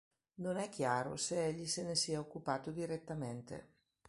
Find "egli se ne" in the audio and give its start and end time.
1.45-1.93